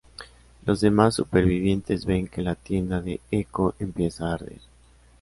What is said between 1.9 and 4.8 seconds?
ven que la tienda de Eko empieza a arder.